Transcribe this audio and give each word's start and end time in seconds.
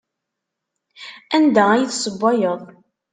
Anda 1.35 1.63
ay 1.71 1.83
tessewwayeḍ? 1.89 2.61